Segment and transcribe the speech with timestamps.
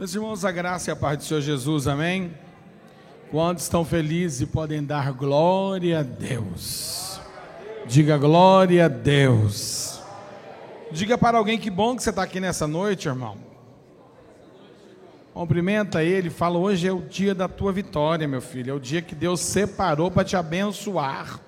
[0.00, 2.32] Meus irmãos, a graça e a paz do Senhor Jesus, amém?
[3.30, 7.20] Quantos estão felizes e podem dar glória a Deus?
[7.86, 10.00] Diga glória a Deus.
[10.90, 13.36] Diga para alguém que bom que você está aqui nessa noite, irmão.
[15.34, 18.70] Cumprimenta ele, fala: hoje é o dia da tua vitória, meu filho.
[18.70, 21.38] É o dia que Deus separou para te abençoar.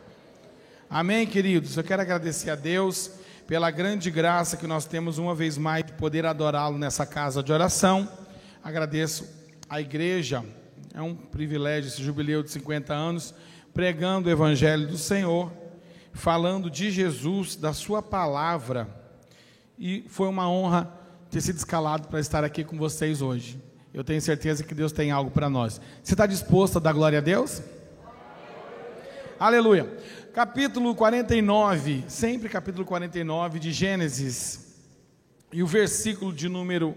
[0.91, 1.78] Amém, queridos?
[1.78, 3.12] Eu quero agradecer a Deus
[3.46, 7.50] pela grande graça que nós temos uma vez mais de poder adorá-lo nessa casa de
[7.50, 8.06] oração.
[8.62, 9.29] Agradeço
[9.69, 10.45] à igreja,
[10.95, 13.35] é um privilégio esse jubileu de 50 anos,
[13.75, 15.52] pregando o evangelho do Senhor,
[16.12, 18.88] falando de Jesus, da sua palavra.
[19.79, 20.93] E foi uma honra
[21.30, 23.61] ter sido escalado para estar aqui com vocês hoje.
[23.93, 25.80] Eu tenho certeza que Deus tem algo para nós.
[26.02, 27.63] Você está disposto a dar glória a Deus?
[29.38, 29.88] Aleluia
[30.33, 34.79] capítulo 49, sempre capítulo 49 de Gênesis,
[35.52, 36.97] e o versículo de número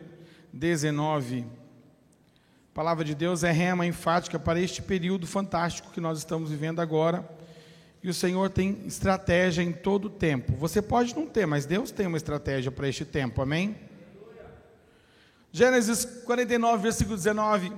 [0.53, 1.45] 19.
[2.75, 6.81] A palavra de Deus é rema enfática para este período fantástico que nós estamos vivendo
[6.81, 7.25] agora.
[8.03, 10.51] E o Senhor tem estratégia em todo o tempo.
[10.57, 13.77] Você pode não ter, mas Deus tem uma estratégia para este tempo, amém?
[15.53, 17.71] Gênesis 49, versículo 19.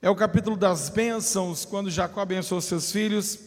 [0.00, 3.40] É o capítulo das bênçãos, quando Jacó abençoou seus filhos.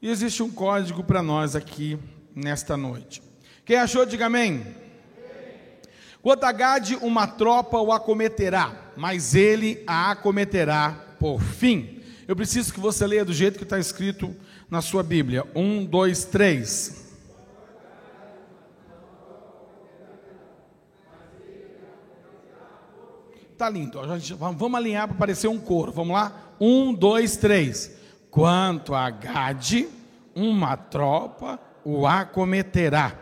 [0.00, 1.98] E existe um código para nós aqui
[2.32, 3.20] nesta noite.
[3.64, 4.85] Quem achou, diga amém.
[6.26, 12.02] Quanto a Gade, uma tropa o acometerá, mas ele a acometerá por fim.
[12.26, 14.34] Eu preciso que você leia do jeito que está escrito
[14.68, 15.44] na sua Bíblia.
[15.54, 17.14] Um, dois, três.
[23.56, 24.00] Tá lindo.
[24.36, 25.92] vamos alinhar para parecer um coro.
[25.92, 26.56] Vamos lá?
[26.60, 27.96] Um, dois, três.
[28.32, 29.88] Quanto a Gade,
[30.34, 33.16] uma tropa o acometerá,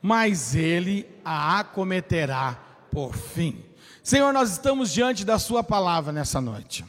[0.00, 2.58] mas ele a acometerá
[2.90, 3.64] por fim.
[4.02, 6.84] Senhor, nós estamos diante da Sua palavra nessa noite.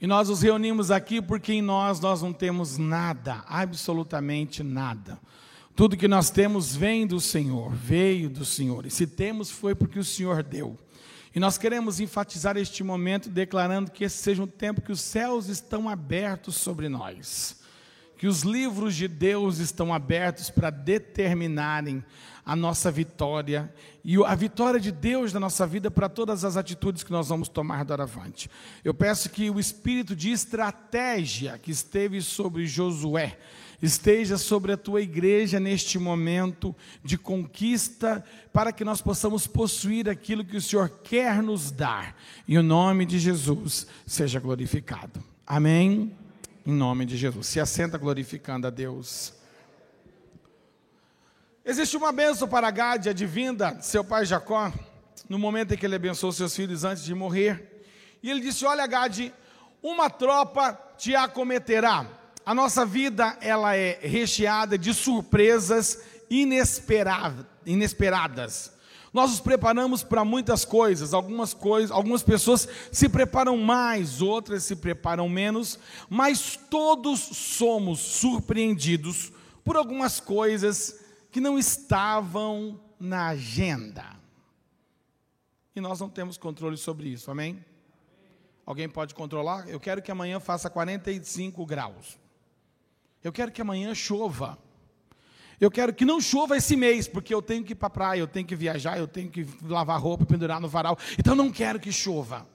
[0.00, 5.20] E nós nos reunimos aqui porque em nós nós não temos nada, absolutamente nada.
[5.76, 8.84] Tudo que nós temos vem do Senhor, veio do Senhor.
[8.84, 10.76] E se temos foi porque o Senhor deu.
[11.34, 15.46] E nós queremos enfatizar este momento declarando que esse seja um tempo que os céus
[15.46, 17.61] estão abertos sobre nós.
[18.22, 22.04] Que os livros de Deus estão abertos para determinarem
[22.46, 23.74] a nossa vitória
[24.04, 27.48] e a vitória de Deus na nossa vida para todas as atitudes que nós vamos
[27.48, 28.48] tomar doravante.
[28.84, 33.36] Eu peço que o espírito de estratégia que esteve sobre Josué,
[33.82, 40.44] esteja sobre a tua igreja neste momento de conquista, para que nós possamos possuir aquilo
[40.44, 42.16] que o Senhor quer nos dar.
[42.46, 45.20] E o nome de Jesus seja glorificado.
[45.44, 46.21] Amém?
[46.66, 47.46] Em nome de Jesus.
[47.46, 49.34] Se assenta glorificando a Deus.
[51.64, 54.72] Existe uma bênção para Gade, advinda de seu pai Jacó,
[55.28, 57.84] no momento em que ele abençoou seus filhos antes de morrer.
[58.22, 59.32] E ele disse: Olha, Gade,
[59.82, 68.72] uma tropa te acometerá a nossa vida ela é recheada de surpresas inesperadas.
[69.12, 74.74] Nós nos preparamos para muitas coisas, algumas coisas, algumas pessoas se preparam mais, outras se
[74.74, 75.78] preparam menos,
[76.08, 79.30] mas todos somos surpreendidos
[79.62, 84.16] por algumas coisas que não estavam na agenda.
[85.76, 87.62] E nós não temos controle sobre isso, amém?
[88.64, 89.68] Alguém pode controlar?
[89.68, 92.18] Eu quero que amanhã faça 45 graus.
[93.22, 94.58] Eu quero que amanhã chova.
[95.62, 98.18] Eu quero que não chova esse mês, porque eu tenho que ir para a praia,
[98.18, 100.98] eu tenho que viajar, eu tenho que lavar roupa, pendurar no varal.
[101.16, 102.48] Então não quero que chova.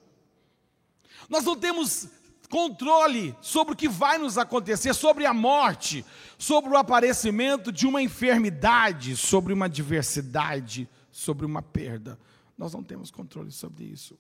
[1.29, 2.09] Nós não temos
[2.50, 6.03] controle sobre o que vai nos acontecer, sobre a morte,
[6.38, 12.19] sobre o aparecimento de uma enfermidade, sobre uma adversidade, sobre uma perda.
[12.57, 14.19] Nós não temos controle sobre isso.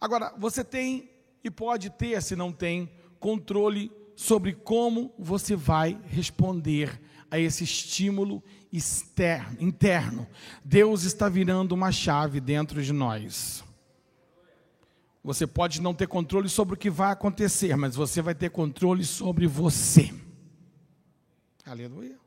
[0.00, 1.08] Agora, você tem
[1.44, 2.90] e pode ter, se não tem,
[3.20, 7.00] controle sobre como você vai responder
[7.30, 10.26] a esse estímulo externo, interno.
[10.62, 13.64] Deus está virando uma chave dentro de nós.
[15.24, 19.06] Você pode não ter controle sobre o que vai acontecer, mas você vai ter controle
[19.06, 20.12] sobre você.
[21.64, 22.18] Aleluia.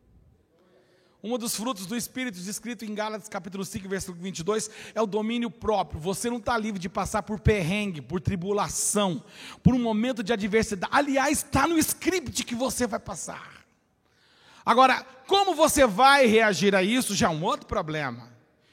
[1.26, 5.50] Um dos frutos do Espírito, descrito em Gálatas capítulo 5, versículo 22, é o domínio
[5.50, 5.98] próprio.
[6.02, 9.24] Você não está livre de passar por perrengue, por tribulação,
[9.64, 10.92] por um momento de adversidade.
[10.94, 13.64] Aliás, está no script que você vai passar.
[14.66, 18.30] Agora, como você vai reagir a isso, já é um outro problema.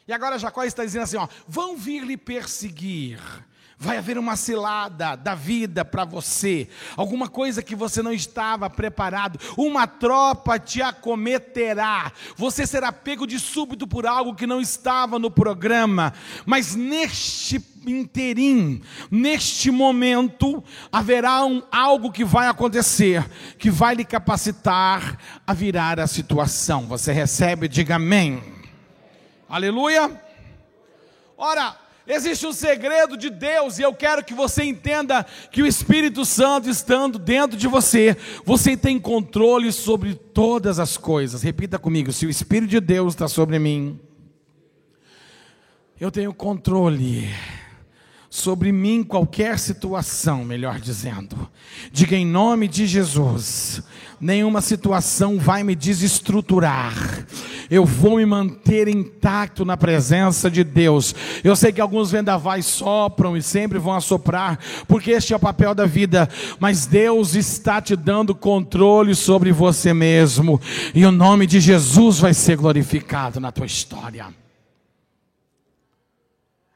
[0.09, 3.21] E agora Jacó está dizendo assim: ó, vão vir lhe perseguir,
[3.83, 6.69] Vai haver uma cilada da vida para você,
[6.99, 13.39] alguma coisa que você não estava preparado, uma tropa te acometerá, você será pego de
[13.39, 16.13] súbito por algo que não estava no programa,
[16.45, 20.63] mas neste interim, neste momento,
[20.93, 23.27] haverá um, algo que vai acontecer,
[23.59, 25.17] que vai lhe capacitar
[25.47, 26.87] a virar a situação.
[26.87, 28.43] Você recebe, diga amém.
[29.49, 30.23] Aleluia.
[31.35, 31.75] Ora,
[32.13, 36.69] Existe um segredo de Deus e eu quero que você entenda que o Espírito Santo
[36.69, 41.41] estando dentro de você, você tem controle sobre todas as coisas.
[41.41, 44.01] Repita comigo: se o Espírito de Deus está sobre mim,
[46.01, 47.29] eu tenho controle
[48.31, 51.37] sobre mim qualquer situação, melhor dizendo.
[51.91, 53.83] Diga em nome de Jesus:
[54.21, 57.27] nenhuma situação vai me desestruturar.
[57.69, 61.15] Eu vou me manter intacto na presença de Deus.
[61.43, 65.75] Eu sei que alguns vendavais sopram e sempre vão assoprar, porque este é o papel
[65.75, 66.29] da vida,
[66.61, 70.61] mas Deus está te dando controle sobre você mesmo,
[70.95, 74.27] e o nome de Jesus vai ser glorificado na tua história.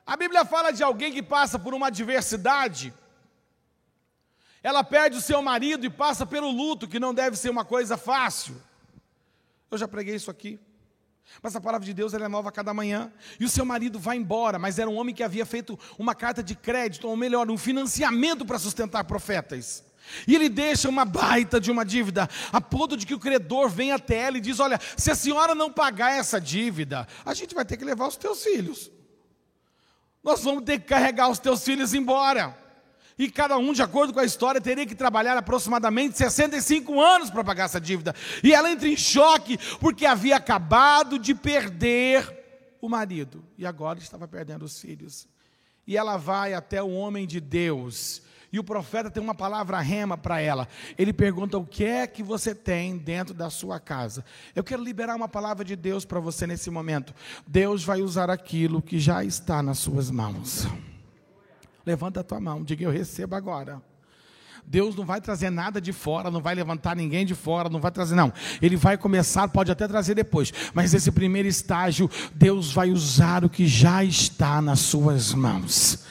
[0.07, 2.93] A Bíblia fala de alguém que passa por uma adversidade.
[4.63, 7.97] Ela perde o seu marido e passa pelo luto, que não deve ser uma coisa
[7.97, 8.61] fácil.
[9.71, 10.61] Eu já preguei isso aqui.
[11.43, 13.11] Mas a palavra de Deus é nova cada manhã.
[13.41, 16.43] E o seu marido vai embora, mas era um homem que havia feito uma carta
[16.43, 19.83] de crédito, ou melhor, um financiamento para sustentar profetas.
[20.29, 23.91] E ele deixa uma baita de uma dívida, a ponto de que o credor vem
[23.91, 27.65] até ela e diz: Olha, se a senhora não pagar essa dívida, a gente vai
[27.65, 28.91] ter que levar os teus filhos
[30.25, 32.57] nós vamos ter que carregar os teus filhos embora.
[33.17, 37.45] E cada um, de acordo com a história, teria que trabalhar aproximadamente 65 anos para
[37.45, 38.15] pagar essa dívida.
[38.43, 44.27] E ela entra em choque porque havia acabado de perder o marido e agora estava
[44.27, 45.29] perdendo os filhos.
[45.87, 48.23] E ela vai até o homem de Deus
[48.55, 50.69] e o profeta tem uma palavra rema para ela.
[50.97, 54.25] Ele pergunta: O que é que você tem dentro da sua casa?
[54.55, 57.13] Eu quero liberar uma palavra de Deus para você nesse momento.
[57.49, 60.69] Deus vai usar aquilo que já está nas suas mãos.
[61.85, 63.83] Levanta a tua mão, diga: Eu recebo agora.
[64.65, 67.91] Deus não vai trazer nada de fora, não vai levantar ninguém de fora, não vai
[67.91, 68.33] trazer, não.
[68.63, 73.51] Ele vai começar, pode até trazer depois, mas esse primeiro estágio, Deus vai usar o
[73.51, 76.07] que já está nas suas mãos.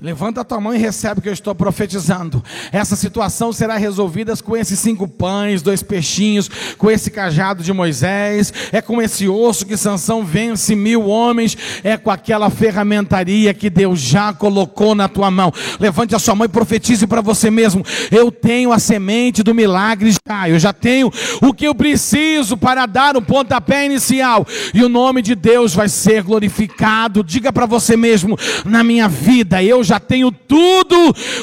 [0.00, 2.42] Levanta a tua mão e recebe o que eu estou profetizando.
[2.72, 8.52] Essa situação será resolvida com esses cinco pães, dois peixinhos, com esse cajado de Moisés,
[8.72, 14.00] é com esse osso que Sansão vence mil homens, é com aquela ferramentaria que Deus
[14.00, 15.52] já colocou na tua mão.
[15.78, 17.84] Levante a sua mão e profetize para você mesmo.
[18.10, 21.10] Eu tenho a semente do milagre já, eu já tenho
[21.40, 24.44] o que eu preciso para dar o pontapé inicial,
[24.74, 27.22] e o nome de Deus vai ser glorificado.
[27.22, 30.96] Diga para você mesmo, na minha vida, eu já tenho tudo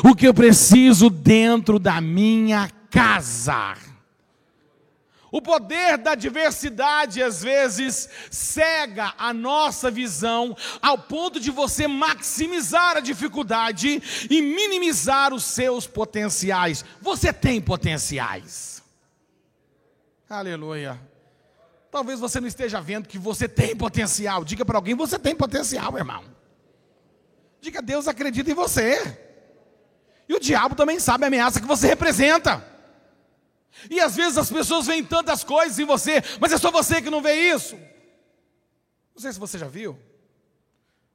[0.03, 3.75] o que eu preciso dentro da minha casa.
[5.31, 12.97] O poder da diversidade às vezes cega a nossa visão ao ponto de você maximizar
[12.97, 16.83] a dificuldade e minimizar os seus potenciais.
[16.99, 18.83] Você tem potenciais.
[20.29, 20.99] Aleluia.
[21.89, 24.43] Talvez você não esteja vendo que você tem potencial.
[24.43, 26.23] Diga para alguém: você tem potencial, irmão.
[27.62, 29.00] Diga, Deus acredita em você.
[30.28, 32.66] E o diabo também sabe a ameaça que você representa.
[33.90, 37.10] E às vezes as pessoas veem tantas coisas em você, mas é só você que
[37.10, 37.75] não vê isso.
[39.13, 39.98] Não sei se você já viu,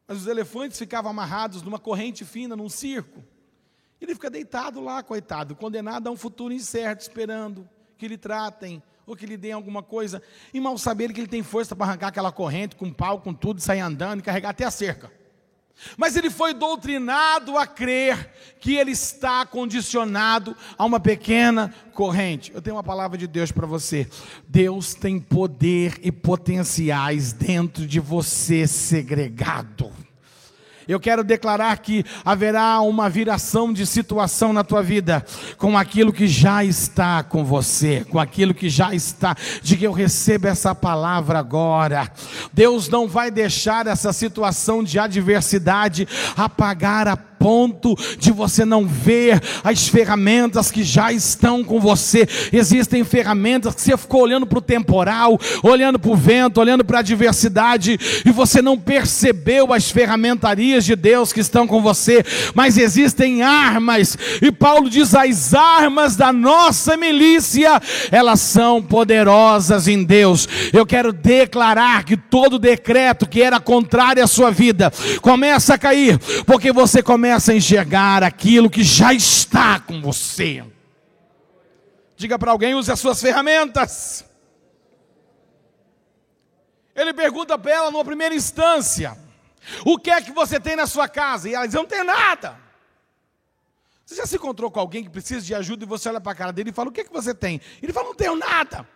[0.06, 3.24] mas os elefantes ficavam amarrados numa corrente fina, num circo.
[4.00, 9.16] Ele fica deitado lá, coitado, condenado a um futuro incerto, esperando que lhe tratem ou
[9.16, 10.22] que lhe deem alguma coisa.
[10.52, 13.60] E mal saber que ele tem força para arrancar aquela corrente com pau, com tudo,
[13.60, 15.10] sair andando e carregar até a cerca.
[15.96, 22.52] Mas ele foi doutrinado a crer que ele está condicionado a uma pequena corrente.
[22.54, 24.08] Eu tenho uma palavra de Deus para você.
[24.48, 30.05] Deus tem poder e potenciais dentro de você segregado.
[30.88, 35.24] Eu quero declarar que haverá uma viração de situação na tua vida
[35.56, 39.36] com aquilo que já está com você, com aquilo que já está.
[39.62, 42.10] De que eu recebo essa palavra agora.
[42.52, 49.40] Deus não vai deixar essa situação de adversidade apagar a ponto de você não ver
[49.62, 52.26] as ferramentas que já estão com você.
[52.52, 56.98] Existem ferramentas que você ficou olhando para o temporal, olhando para o vento, olhando para
[56.98, 62.24] a adversidade, e você não percebeu as ferramentarias de Deus que estão com você.
[62.54, 70.02] Mas existem armas, e Paulo diz: as armas da nossa milícia, elas são poderosas em
[70.02, 70.48] Deus.
[70.72, 76.18] Eu quero declarar que todo decreto que era contrário à sua vida começa a cair,
[76.44, 80.64] porque você começa começa a enxergar aquilo que já está com você.
[82.16, 84.24] Diga para alguém, use as suas ferramentas.
[86.94, 89.18] Ele pergunta para ela numa primeira instância:
[89.84, 91.48] O que é que você tem na sua casa?
[91.48, 92.56] E ela diz: Não tem nada.
[94.04, 96.36] Você já se encontrou com alguém que precisa de ajuda e você olha para a
[96.36, 97.60] cara dele e fala: O que é que você tem?
[97.82, 98.88] Ele fala: Não tenho nada.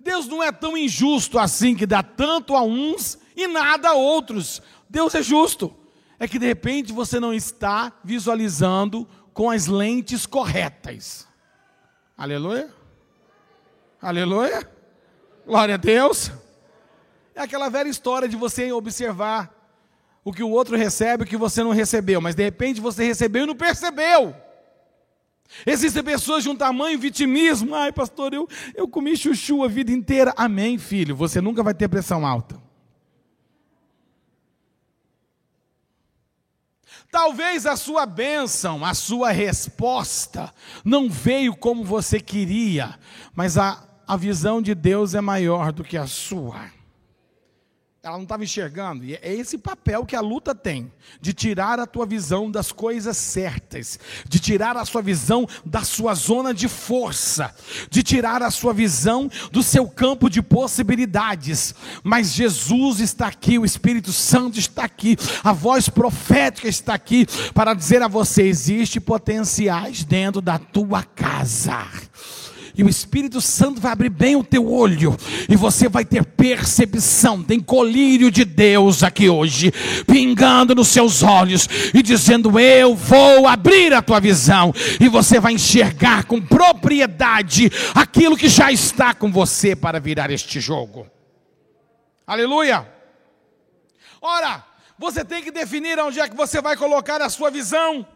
[0.00, 4.60] Deus não é tão injusto assim que dá tanto a uns e nada a outros.
[4.90, 5.85] Deus é justo.
[6.18, 11.26] É que de repente você não está visualizando com as lentes corretas.
[12.16, 12.72] Aleluia.
[14.00, 14.70] Aleluia.
[15.46, 16.30] Glória a Deus.
[17.34, 19.54] É aquela velha história de você observar
[20.24, 23.44] o que o outro recebe, o que você não recebeu, mas de repente você recebeu
[23.44, 24.34] e não percebeu.
[25.64, 27.74] Existem pessoas de um tamanho vitimismo.
[27.74, 30.34] Ai, pastor, eu, eu comi chuchu a vida inteira.
[30.36, 31.14] Amém, filho.
[31.14, 32.60] Você nunca vai ter pressão alta.
[37.10, 40.52] Talvez a sua bênção, a sua resposta,
[40.84, 42.98] não veio como você queria,
[43.34, 46.75] mas a, a visão de Deus é maior do que a sua
[48.06, 49.04] ela não estava enxergando.
[49.04, 53.16] E é esse papel que a luta tem, de tirar a tua visão das coisas
[53.16, 53.98] certas,
[54.28, 57.52] de tirar a sua visão da sua zona de força,
[57.90, 61.74] de tirar a sua visão do seu campo de possibilidades.
[62.04, 67.74] Mas Jesus está aqui, o Espírito Santo está aqui, a voz profética está aqui para
[67.74, 71.86] dizer a você: existe potenciais dentro da tua casa
[72.76, 75.16] e o Espírito Santo vai abrir bem o teu olho,
[75.48, 77.42] e você vai ter percepção.
[77.42, 79.72] Tem colírio de Deus aqui hoje,
[80.06, 85.54] pingando nos seus olhos e dizendo: Eu vou abrir a tua visão, e você vai
[85.54, 91.06] enxergar com propriedade aquilo que já está com você para virar este jogo.
[92.26, 92.86] Aleluia!
[94.20, 94.64] Ora,
[94.98, 98.06] você tem que definir onde é que você vai colocar a sua visão.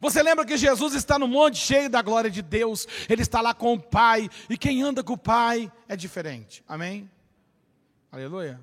[0.00, 3.52] Você lembra que Jesus está no monte cheio da glória de Deus, ele está lá
[3.52, 7.08] com o Pai, e quem anda com o Pai é diferente, amém?
[8.10, 8.58] Aleluia.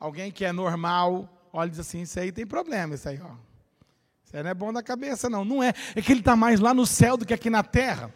[0.00, 3.34] Alguém que é normal, olha e diz assim: Isso aí tem problema, isso aí, ó.
[4.24, 5.44] Isso aí não é bom da cabeça, não.
[5.44, 8.12] Não é, é que ele está mais lá no céu do que aqui na terra.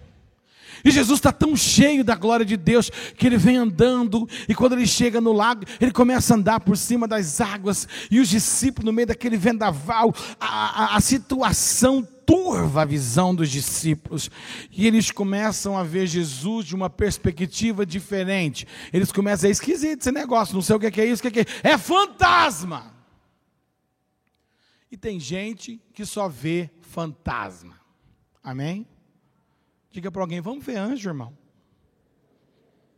[0.84, 4.72] E Jesus está tão cheio da glória de Deus que ele vem andando, e quando
[4.72, 8.84] ele chega no lago, ele começa a andar por cima das águas, e os discípulos,
[8.84, 14.28] no meio daquele vendaval, a, a, a situação turva a visão dos discípulos,
[14.72, 18.66] e eles começam a ver Jesus de uma perspectiva diferente.
[18.92, 21.40] Eles começam a é esquisito esse negócio, não sei o que é isso, o que
[21.40, 22.92] é, é fantasma.
[24.90, 27.78] E tem gente que só vê fantasma.
[28.42, 28.86] Amém?
[29.96, 31.32] Diga para alguém: vamos ver anjo, irmão.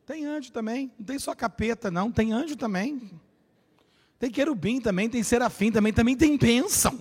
[0.05, 0.91] Tem anjo também.
[0.99, 2.11] Não tem só capeta, não.
[2.11, 3.13] Tem anjo também.
[4.19, 5.09] Tem querubim também.
[5.09, 5.93] Tem serafim também.
[5.93, 6.99] Também tem bênção.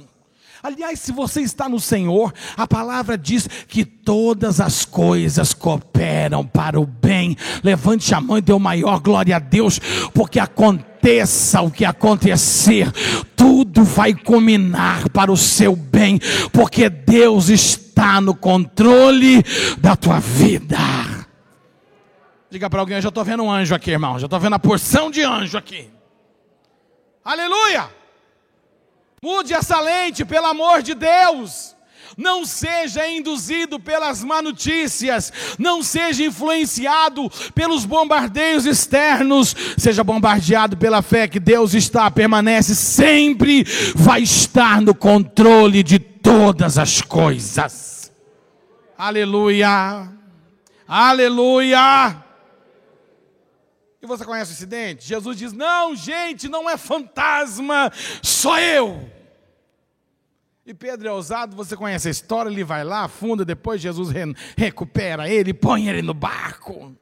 [0.61, 6.79] Aliás, se você está no Senhor, a palavra diz que todas as coisas cooperam para
[6.79, 7.35] o bem.
[7.63, 9.79] Levante a mão e dê o maior glória a Deus,
[10.13, 10.39] porque
[11.07, 12.91] aconteça o que acontecer,
[13.35, 16.19] tudo vai culminar para o seu bem,
[16.51, 19.41] porque Deus está no controle
[19.77, 20.77] da tua vida.
[22.49, 24.19] Diga para alguém, eu já estou vendo um anjo aqui, irmão.
[24.19, 25.89] Já estou vendo a porção de anjo aqui.
[27.23, 27.89] Aleluia!
[29.21, 31.75] Mude essa lente, pelo amor de Deus.
[32.15, 41.01] Não seja induzido pelas má notícias, não seja influenciado pelos bombardeios externos, seja bombardeado pela
[41.01, 48.11] fé que Deus está, permanece, sempre vai estar no controle de todas as coisas.
[48.97, 50.09] Aleluia,
[50.87, 52.23] aleluia.
[54.01, 55.07] E você conhece o incidente?
[55.07, 59.16] Jesus diz: Não, gente, não é fantasma, sou eu.
[60.67, 64.35] E Pedro é ousado, você conhece a história, ele vai lá, afunda, depois Jesus re
[64.57, 66.93] recupera ele, põe ele no barco.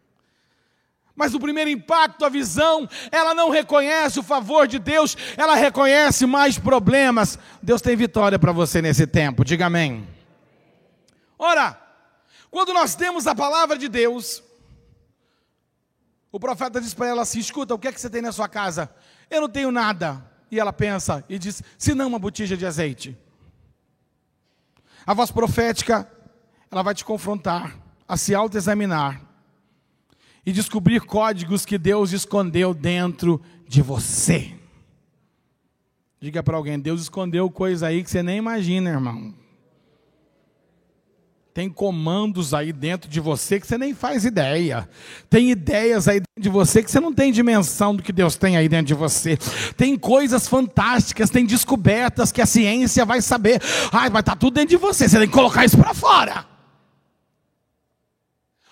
[1.15, 6.27] Mas o primeiro impacto, a visão, ela não reconhece o favor de Deus, ela reconhece
[6.27, 7.39] mais problemas.
[7.59, 10.07] Deus tem vitória para você nesse tempo, diga amém.
[11.39, 11.75] Ora,
[12.51, 14.43] quando nós temos a palavra de Deus,
[16.31, 18.47] o profeta diz para ela assim: escuta, o que é que você tem na sua
[18.47, 18.91] casa?
[19.27, 20.23] Eu não tenho nada.
[20.51, 23.24] E ela pensa e diz: se não uma botija de azeite.
[25.05, 26.09] A voz profética,
[26.71, 29.21] ela vai te confrontar a se autoexaminar
[30.45, 34.53] e descobrir códigos que Deus escondeu dentro de você.
[36.19, 39.33] Diga para alguém, Deus escondeu coisa aí que você nem imagina, irmão.
[41.55, 44.89] Tem comandos aí dentro de você que você nem faz ideia.
[45.29, 48.57] Tem ideias aí dentro de você que você não tem dimensão do que Deus tem
[48.57, 49.37] aí dentro de você.
[49.77, 53.61] Tem coisas fantásticas, tem descobertas que a ciência vai saber.
[53.89, 55.07] Ai, mas tá tudo dentro de você.
[55.07, 56.54] Você tem que colocar isso para fora.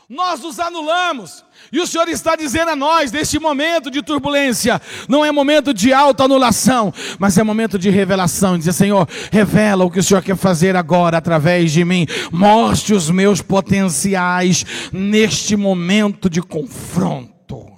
[0.09, 1.45] Nós nos anulamos.
[1.71, 5.93] E o Senhor está dizendo a nós, neste momento de turbulência, não é momento de
[5.93, 8.57] autoanulação, mas é momento de revelação.
[8.57, 12.05] Dizer, Senhor, revela o que o Senhor quer fazer agora através de mim.
[12.31, 17.71] Mostre os meus potenciais neste momento de confronto.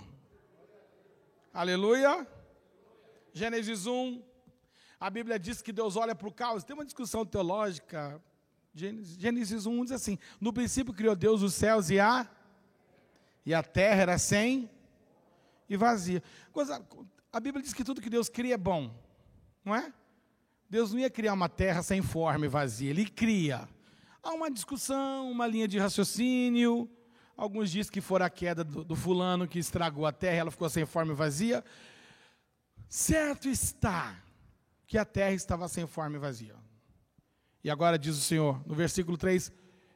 [1.54, 2.28] Aleluia.
[3.34, 4.22] Gênesis 1.
[5.00, 6.64] A Bíblia diz que Deus olha para o caos.
[6.64, 8.22] Tem uma discussão teológica
[8.76, 12.30] Gênesis, Gênesis 1 diz assim: No princípio criou Deus os céus e a
[13.46, 14.70] e a terra era sem
[15.70, 16.22] e vazia.
[17.32, 18.94] A Bíblia diz que tudo que Deus cria é bom,
[19.64, 19.94] não é?
[20.70, 23.70] Deus não ia criar uma terra sem forma e vazia, ele cria.
[24.22, 26.90] Há uma discussão, uma linha de raciocínio.
[27.38, 30.70] Alguns dizem que foi a queda do, do fulano que estragou a terra, ela ficou
[30.70, 31.64] sem forma e vazia.
[32.90, 34.22] Certo está
[34.88, 36.65] que a terra estava sem forma e vazia.
[37.66, 39.52] E agora diz o Senhor, no versículo 3,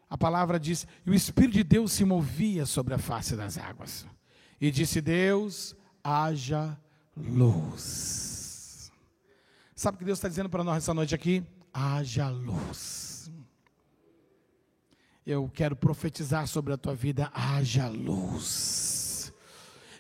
[0.09, 4.07] a palavra diz: E o Espírito de Deus se movia sobre a face das águas.
[4.59, 6.75] E disse Deus: haja
[7.15, 8.91] luz.
[9.75, 11.43] Sabe o que Deus está dizendo para nós essa noite aqui?
[11.71, 13.31] Haja luz.
[15.23, 18.98] Eu quero profetizar sobre a tua vida: haja luz.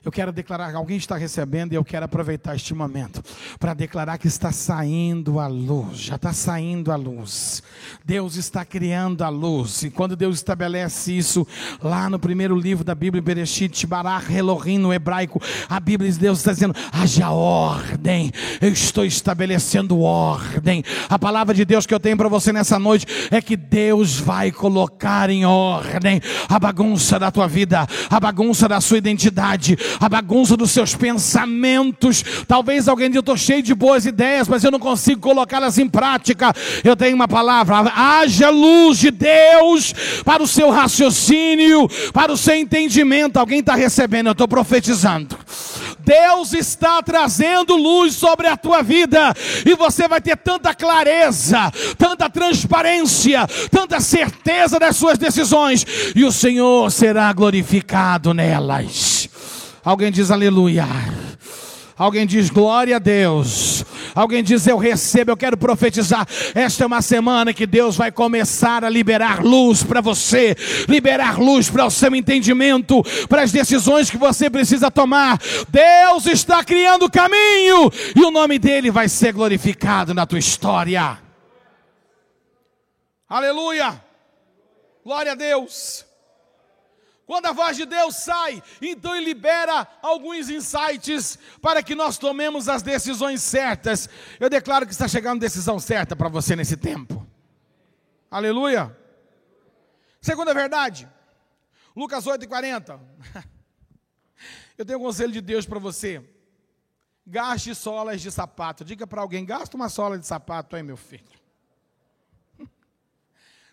[0.03, 3.21] Eu quero declarar, alguém está recebendo e eu quero aproveitar este momento
[3.59, 7.61] para declarar que está saindo a luz, já está saindo a luz.
[8.05, 9.83] Deus está criando a luz.
[9.83, 11.45] E quando Deus estabelece isso
[11.83, 16.39] lá no primeiro livro da Bíblia, Bereshit, Barach, Elohim, no hebraico, a Bíblia de Deus
[16.39, 18.31] está dizendo: haja ordem.
[18.61, 20.83] Eu estou estabelecendo ordem.
[21.09, 24.49] A palavra de Deus que eu tenho para você nessa noite é que Deus vai
[24.49, 30.57] colocar em ordem a bagunça da tua vida, a bagunça da sua identidade a bagunça
[30.57, 32.23] dos seus pensamentos.
[32.47, 35.87] Talvez alguém diga: Eu estou cheio de boas ideias, mas eu não consigo colocá-las em
[35.87, 36.53] prática.
[36.83, 39.93] Eu tenho uma palavra: haja luz de Deus
[40.23, 43.37] para o seu raciocínio, para o seu entendimento.
[43.37, 45.37] Alguém está recebendo, eu estou profetizando.
[46.09, 49.31] Deus está trazendo luz sobre a tua vida,
[49.63, 56.31] e você vai ter tanta clareza, tanta transparência, tanta certeza das suas decisões, e o
[56.31, 59.29] Senhor será glorificado nelas.
[59.89, 60.85] Alguém diz aleluia.
[61.97, 63.83] Alguém diz glória a Deus.
[64.13, 66.27] Alguém diz eu recebo, eu quero profetizar.
[66.53, 70.55] Esta é uma semana que Deus vai começar a liberar luz para você,
[70.87, 75.39] liberar luz para o seu entendimento, para as decisões que você precisa tomar.
[75.69, 81.17] Deus está criando caminho e o nome dele vai ser glorificado na tua história.
[83.27, 83.99] Aleluia.
[85.03, 86.05] Glória a Deus.
[87.29, 92.67] Quando a voz de Deus sai, então ele libera alguns insights para que nós tomemos
[92.67, 94.09] as decisões certas.
[94.39, 97.23] Eu declaro que está chegando a decisão certa para você nesse tempo.
[98.31, 98.97] Aleluia.
[100.19, 101.07] Segunda verdade,
[101.95, 102.99] Lucas 8,40.
[104.75, 106.27] Eu tenho um conselho de Deus para você.
[107.27, 108.83] Gaste solas de sapato.
[108.83, 111.29] Diga para alguém: gasta uma sola de sapato aí, meu filho.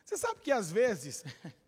[0.05, 1.25] Você sabe que às vezes.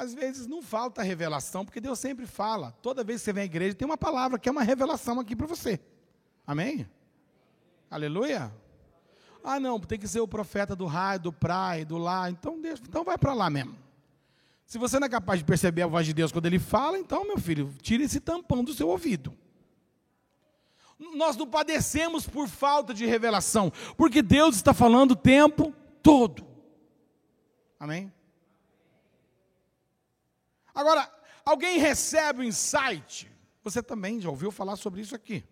[0.00, 2.72] Às vezes não falta revelação, porque Deus sempre fala.
[2.80, 5.36] Toda vez que você vem à igreja, tem uma palavra que é uma revelação aqui
[5.36, 5.78] para você.
[6.46, 6.88] Amém?
[7.90, 8.50] Aleluia?
[9.44, 12.30] Ah, não, tem que ser o profeta do raio, do praia, do lá.
[12.30, 13.76] Então, Deus, então vai para lá mesmo.
[14.64, 17.26] Se você não é capaz de perceber a voz de Deus quando ele fala, então,
[17.26, 19.36] meu filho, tire esse tampão do seu ouvido.
[21.14, 26.46] Nós não padecemos por falta de revelação, porque Deus está falando o tempo todo.
[27.78, 28.10] Amém?
[30.80, 31.06] Agora,
[31.44, 33.30] alguém recebe o insight,
[33.62, 35.44] você também já ouviu falar sobre isso aqui.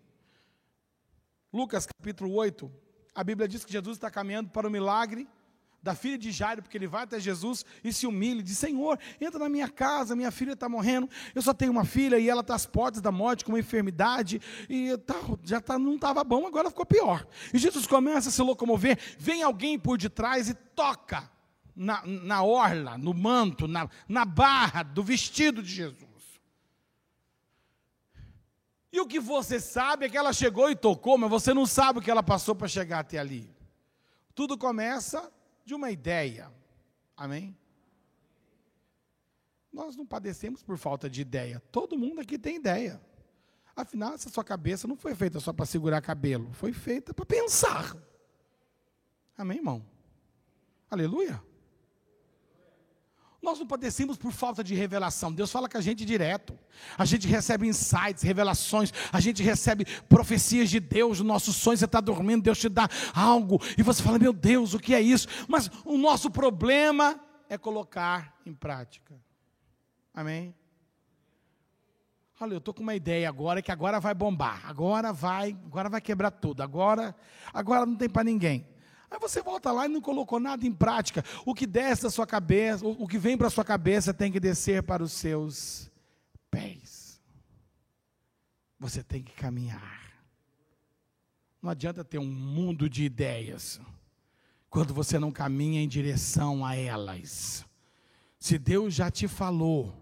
[1.53, 2.71] Lucas capítulo 8,
[3.13, 5.29] a Bíblia diz que Jesus está caminhando para o milagre
[5.83, 8.99] da filha de Jairo, porque ele vai até Jesus e se humilha, e diz: Senhor,
[9.21, 12.41] entra na minha casa, minha filha está morrendo, eu só tenho uma filha e ela
[12.41, 14.89] está às portas da morte com uma enfermidade, e
[15.43, 17.27] já tá, não estava bom, agora ficou pior.
[17.53, 21.29] E Jesus começa a se locomover, vem alguém por detrás e toca
[21.75, 26.09] na, na orla, no manto, na, na barra do vestido de Jesus.
[28.91, 31.99] E o que você sabe é que ela chegou e tocou, mas você não sabe
[31.99, 33.49] o que ela passou para chegar até ali.
[34.33, 35.31] Tudo começa
[35.63, 36.51] de uma ideia.
[37.15, 37.55] Amém?
[39.71, 41.61] Nós não padecemos por falta de ideia.
[41.71, 42.99] Todo mundo aqui tem ideia.
[43.75, 47.95] Afinal, essa sua cabeça não foi feita só para segurar cabelo, foi feita para pensar.
[49.37, 49.85] Amém, irmão?
[50.89, 51.41] Aleluia?
[53.41, 55.31] Nós não padecemos por falta de revelação.
[55.31, 56.57] Deus fala com a gente direto.
[56.97, 58.91] A gente recebe insights, revelações.
[59.13, 61.21] A gente recebe profecias de Deus.
[61.21, 63.59] O nosso sonho, você está dormindo, Deus te dá algo.
[63.77, 65.27] E você fala, meu Deus, o que é isso?
[65.47, 69.15] Mas o nosso problema é colocar em prática.
[70.13, 70.53] Amém?
[72.41, 74.61] Olha, eu estou com uma ideia agora que agora vai bombar.
[74.65, 76.61] Agora vai, agora vai quebrar tudo.
[76.61, 77.15] Agora,
[77.53, 78.67] agora não tem para ninguém.
[79.11, 81.23] Aí você volta lá e não colocou nada em prática.
[81.45, 84.39] O que desce da sua cabeça, o que vem para a sua cabeça tem que
[84.39, 85.89] descer para os seus
[86.51, 87.19] pés.
[88.79, 89.99] Você tem que caminhar.
[91.61, 93.81] Não adianta ter um mundo de ideias
[94.69, 97.65] quando você não caminha em direção a elas.
[98.37, 99.93] Se Deus já te falou,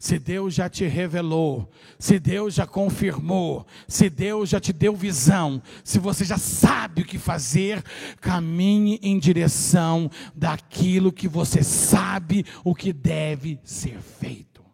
[0.00, 5.62] se Deus já te revelou, se Deus já confirmou, se Deus já te deu visão,
[5.84, 7.82] se você já sabe o que fazer,
[8.18, 14.64] caminhe em direção daquilo que você sabe o que deve ser feito.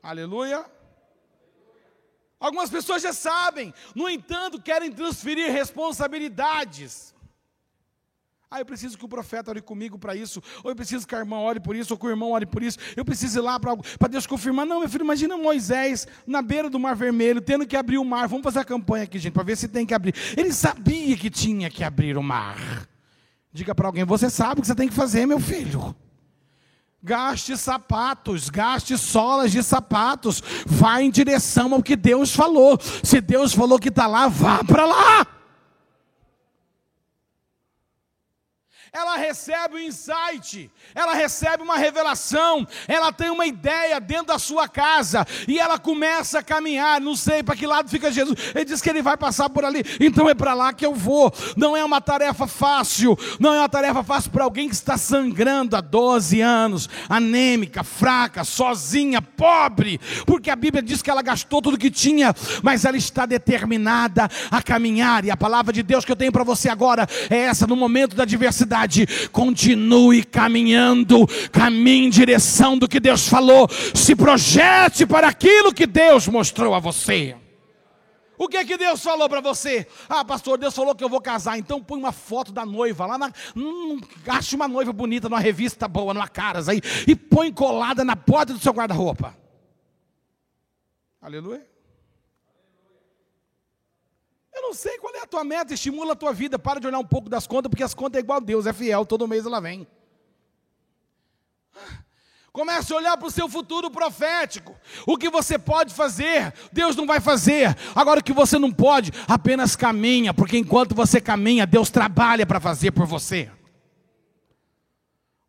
[0.00, 0.64] Aleluia.
[2.38, 7.12] Algumas pessoas já sabem, no entanto, querem transferir responsabilidades.
[8.52, 11.18] Ah, eu preciso que o profeta ore comigo para isso, ou eu preciso que a
[11.18, 13.60] irmã ore por isso, ou que o irmão ore por isso, eu preciso ir lá
[13.60, 14.66] para Deus confirmar.
[14.66, 18.26] Não, meu filho, imagina Moisés na beira do Mar Vermelho, tendo que abrir o mar.
[18.26, 20.16] Vamos fazer a campanha aqui, gente, para ver se tem que abrir.
[20.36, 22.88] Ele sabia que tinha que abrir o mar.
[23.52, 25.94] Diga para alguém: você sabe o que você tem que fazer, meu filho.
[27.00, 32.76] Gaste sapatos, gaste solas de sapatos, vá em direção ao que Deus falou.
[32.80, 35.39] Se Deus falou que está lá, vá para lá.
[38.92, 44.68] Ela recebe um insight, ela recebe uma revelação, ela tem uma ideia dentro da sua
[44.68, 47.00] casa e ela começa a caminhar.
[47.00, 48.36] Não sei para que lado fica Jesus.
[48.52, 51.32] Ele diz que ele vai passar por ali, então é para lá que eu vou.
[51.56, 55.76] Não é uma tarefa fácil, não é uma tarefa fácil para alguém que está sangrando
[55.76, 61.78] há 12 anos, anêmica, fraca, sozinha, pobre, porque a Bíblia diz que ela gastou tudo
[61.78, 65.24] que tinha, mas ela está determinada a caminhar.
[65.24, 68.16] E a palavra de Deus que eu tenho para você agora é essa: no momento
[68.16, 75.28] da adversidade verdade, continue caminhando, caminhe em direção do que Deus falou, se projete para
[75.28, 77.36] aquilo que Deus mostrou a você.
[78.38, 79.86] O que é que Deus falou para você?
[80.08, 83.18] Ah, pastor, Deus falou que eu vou casar, então põe uma foto da noiva lá
[83.18, 83.30] na.
[83.54, 84.00] Hum,
[84.54, 88.58] uma noiva bonita numa revista boa, numa caras aí, e põe colada na porta do
[88.58, 89.36] seu guarda-roupa.
[91.20, 91.69] Aleluia.
[94.60, 96.58] Eu não sei qual é a tua meta, estimula a tua vida.
[96.58, 98.72] Para de olhar um pouco das contas, porque as contas é igual a Deus, é
[98.74, 99.88] fiel, todo mês ela vem.
[102.52, 104.76] Comece a olhar para o seu futuro profético.
[105.06, 107.74] O que você pode fazer, Deus não vai fazer.
[107.94, 112.60] Agora o que você não pode, apenas caminha, porque enquanto você caminha, Deus trabalha para
[112.60, 113.50] fazer por você.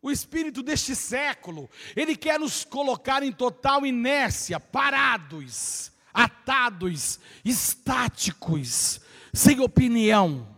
[0.00, 9.00] O espírito deste século, ele quer nos colocar em total inércia, parados, atados, estáticos,
[9.32, 10.48] sem opinião,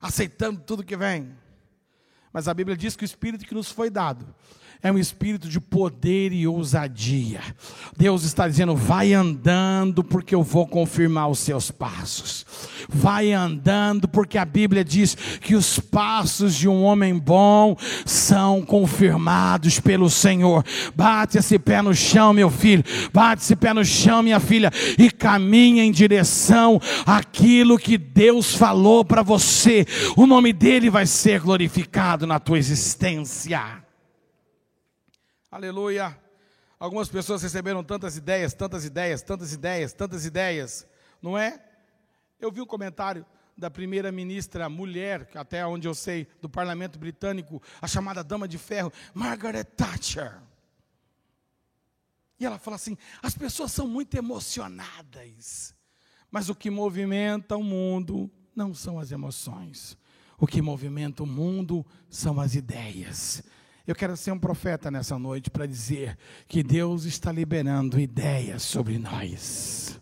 [0.00, 1.36] aceitando tudo que vem.
[2.32, 4.26] Mas a Bíblia diz que o Espírito que nos foi dado
[4.82, 7.40] é um espírito de poder e ousadia.
[7.96, 12.46] Deus está dizendo: vai andando, porque eu vou confirmar os seus passos.
[12.88, 19.78] Vai andando, porque a Bíblia diz que os passos de um homem bom são confirmados
[19.78, 20.64] pelo Senhor.
[20.94, 22.82] Bate esse pé no chão, meu filho.
[23.12, 29.04] Bate esse pé no chão, minha filha, e caminha em direção àquilo que Deus falou
[29.04, 29.86] para você.
[30.16, 33.84] O nome dele vai ser glorificado na tua existência.
[35.50, 36.18] Aleluia.
[36.78, 40.86] Algumas pessoas receberam tantas ideias, tantas ideias, tantas ideias, tantas ideias,
[41.20, 41.62] não é?
[42.40, 47.62] Eu vi um comentário da primeira ministra mulher, até onde eu sei, do parlamento britânico,
[47.82, 50.40] a chamada Dama de Ferro, Margaret Thatcher.
[52.38, 55.74] E ela fala assim: as pessoas são muito emocionadas,
[56.30, 59.98] mas o que movimenta o mundo não são as emoções,
[60.40, 63.42] o que movimenta o mundo são as ideias.
[63.86, 66.16] Eu quero ser um profeta nessa noite para dizer
[66.48, 69.99] que Deus está liberando ideias sobre nós.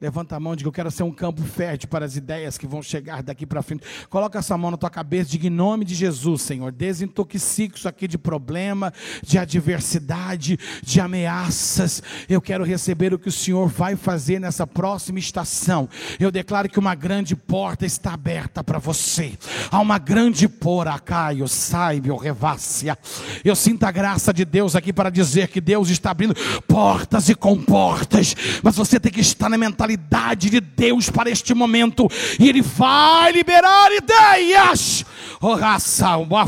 [0.00, 2.80] Levanta a mão diga: Eu quero ser um campo fértil para as ideias que vão
[2.80, 3.82] chegar daqui para frente.
[4.08, 8.06] Coloca essa mão na tua cabeça diga: Em nome de Jesus, Senhor, desintoxique isso aqui
[8.06, 8.92] de problema,
[9.24, 12.00] de adversidade, de ameaças.
[12.28, 15.88] Eu quero receber o que o Senhor vai fazer nessa próxima estação.
[16.20, 19.36] Eu declaro que uma grande porta está aberta para você.
[19.68, 22.96] Há uma grande porta, Caio, saiba, revácia.
[23.44, 26.36] Eu sinto a graça de Deus aqui para dizer que Deus está abrindo
[26.68, 31.54] portas e comportas, mas você tem que estar na mentalidade totalidade de Deus para este
[31.54, 35.04] momento, e Ele vai liberar ideias.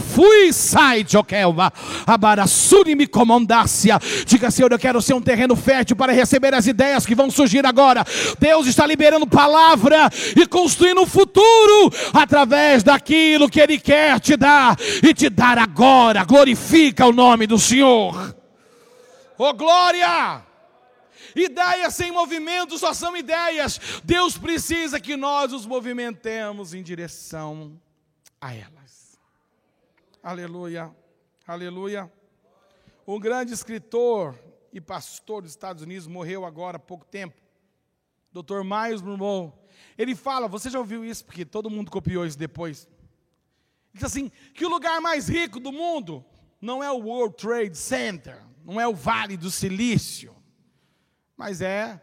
[0.00, 1.72] Fui sai, Jokelva,
[2.06, 3.98] abarassuri me comandácia.
[4.26, 7.64] Diga, Senhor, eu quero ser um terreno fértil para receber as ideias que vão surgir
[7.64, 8.04] agora.
[8.38, 14.76] Deus está liberando palavra e construindo um futuro através daquilo que Ele quer te dar
[15.02, 16.24] e te dar agora.
[16.24, 18.34] Glorifica o nome do Senhor.
[19.38, 20.49] Oh, glória!
[21.34, 23.78] Ideias sem movimento só são ideias.
[24.04, 27.80] Deus precisa que nós os movimentemos em direção
[28.40, 29.18] a elas.
[30.22, 30.94] Aleluia,
[31.46, 32.12] aleluia.
[33.06, 34.38] Um grande escritor
[34.72, 37.40] e pastor dos Estados Unidos morreu agora há pouco tempo.
[38.32, 38.62] Dr.
[38.62, 39.52] Miles Monroe.
[39.98, 42.86] Ele fala, você já ouviu isso, porque todo mundo copiou isso depois.
[43.92, 46.24] Ele diz assim: que o lugar mais rico do mundo
[46.60, 50.34] não é o World Trade Center, não é o Vale do Silício,
[51.40, 51.98] mas é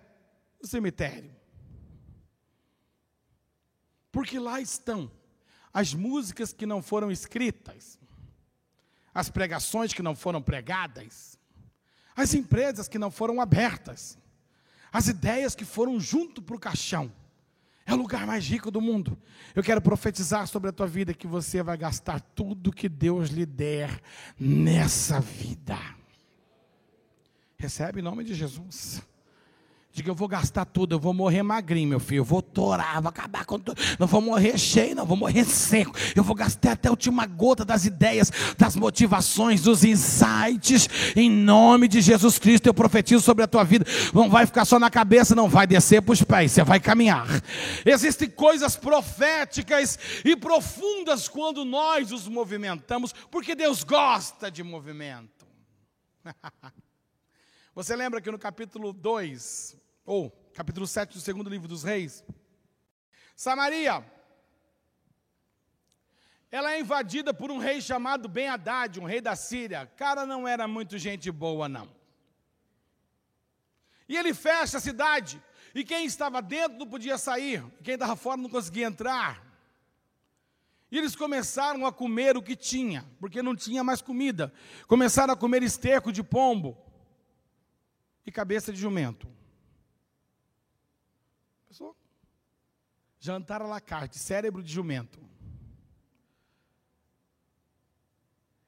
[0.59, 1.29] o cemitério.
[4.11, 5.11] Porque lá estão
[5.71, 7.99] as músicas que não foram escritas,
[9.13, 11.37] as pregações que não foram pregadas,
[12.15, 14.17] as empresas que não foram abertas,
[14.91, 17.13] as ideias que foram junto para o caixão.
[17.85, 19.21] É o lugar mais rico do mundo.
[19.53, 23.45] Eu quero profetizar sobre a tua vida que você vai gastar tudo que Deus lhe
[23.45, 24.01] der
[24.39, 25.77] nessa vida.
[27.55, 29.03] Recebe em nome de Jesus.
[29.91, 32.19] Diga, eu vou gastar tudo, eu vou morrer magrinho, meu filho.
[32.19, 33.81] Eu vou torar, vou acabar com tudo.
[33.97, 35.91] Não vou morrer cheio, não, vou morrer seco.
[36.15, 40.87] Eu vou gastar até a última gota das ideias, das motivações, dos insights.
[41.15, 43.85] Em nome de Jesus Cristo, eu profetizo sobre a tua vida.
[44.13, 47.27] Não vai ficar só na cabeça, não vai descer para os pés, você vai caminhar.
[47.83, 55.47] Existem coisas proféticas e profundas quando nós os movimentamos, porque Deus gosta de movimento.
[57.77, 62.25] Você lembra que no capítulo 2, ou capítulo 7 do segundo livro dos reis,
[63.35, 64.03] Samaria,
[66.49, 69.85] ela é invadida por um rei chamado Ben Haddad, um rei da Síria.
[69.95, 71.87] Cara, não era muito gente boa, não.
[74.09, 75.39] E ele fecha a cidade,
[75.75, 79.45] e quem estava dentro não podia sair, quem estava fora não conseguia entrar.
[80.89, 84.51] E eles começaram a comer o que tinha, porque não tinha mais comida.
[84.87, 86.86] Começaram a comer esterco de pombo
[88.27, 89.25] e cabeça de jumento.
[91.65, 91.95] Pessoal,
[93.17, 95.17] jantar à la carte, cérebro de jumento.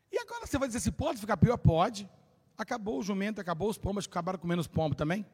[0.10, 1.58] E agora você vai dizer assim: pode ficar pior?
[1.58, 2.10] Pode.
[2.58, 5.26] Acabou o jumento, acabou os pombos, acabaram comendo os pombos também.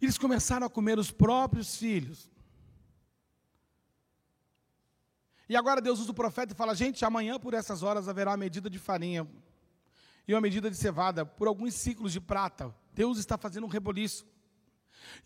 [0.00, 2.30] Eles começaram a comer os próprios filhos.
[5.48, 8.36] E agora Deus usa o profeta e fala: gente, amanhã por essas horas haverá uma
[8.36, 9.28] medida de farinha
[10.28, 12.72] e uma medida de cevada por alguns ciclos de prata.
[12.94, 14.26] Deus está fazendo um reboliço.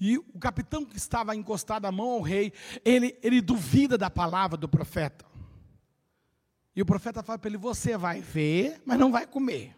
[0.00, 2.52] E o capitão que estava encostado a mão ao rei,
[2.84, 5.24] ele, ele duvida da palavra do profeta.
[6.74, 9.76] E o profeta fala para ele: Você vai ver, mas não vai comer.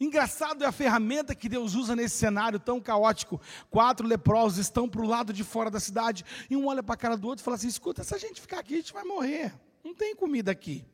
[0.00, 3.40] Engraçado é a ferramenta que Deus usa nesse cenário tão caótico.
[3.70, 6.98] Quatro leprosos estão para o lado de fora da cidade, e um olha para a
[6.98, 9.04] cara do outro e fala assim: Escuta, se a gente ficar aqui, a gente vai
[9.04, 9.54] morrer.
[9.84, 10.84] Não tem comida aqui.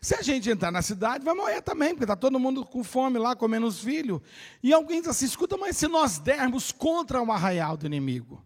[0.00, 3.18] Se a gente entrar na cidade, vai morrer também, porque está todo mundo com fome
[3.18, 4.20] lá, comendo os filhos.
[4.62, 8.42] E alguém diz assim: escuta, mas se nós dermos contra o arraial do inimigo?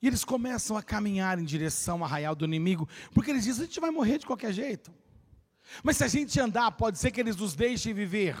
[0.00, 3.66] E eles começam a caminhar em direção ao arraial do inimigo, porque eles dizem: a
[3.66, 4.92] gente vai morrer de qualquer jeito.
[5.82, 8.36] Mas se a gente andar, pode ser que eles nos deixem viver.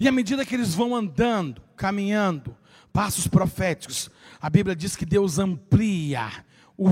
[0.00, 2.56] E à medida que eles vão andando, caminhando,
[2.92, 4.10] passos proféticos,
[4.40, 6.44] a Bíblia diz que Deus amplia
[6.76, 6.88] o,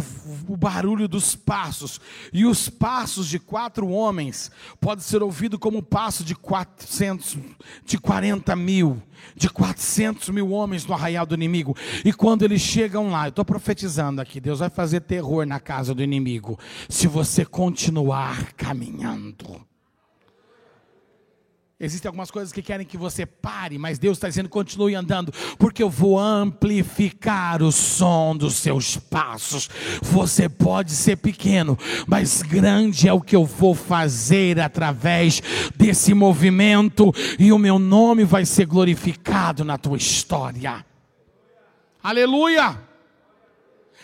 [0.49, 2.01] o, barulho dos passos.
[2.33, 7.37] E os passos de quatro homens pode ser ouvido como o passo de 400,
[7.85, 9.03] de 40 mil,
[9.35, 11.77] de 400 mil homens no arraial do inimigo.
[12.05, 15.95] E quando eles chegam lá, eu estou profetizando aqui, Deus vai fazer terror na casa
[15.95, 19.72] do inimigo, se você continuar caminhando.
[21.85, 25.83] Existem algumas coisas que querem que você pare, mas Deus está dizendo: continue andando, porque
[25.83, 29.68] eu vou amplificar o som dos seus passos.
[30.01, 35.42] Você pode ser pequeno, mas grande é o que eu vou fazer através
[35.75, 40.87] desse movimento, e o meu nome vai ser glorificado na tua história.
[42.01, 42.81] Aleluia!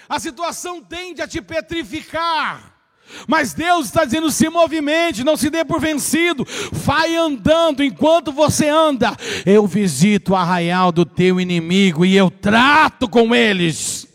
[0.08, 2.77] A situação tende a te petrificar.
[3.26, 8.68] Mas Deus está dizendo: se movimente, não se dê por vencido, vai andando, enquanto você
[8.68, 9.16] anda,
[9.46, 14.06] eu visito o arraial do teu inimigo e eu trato com eles.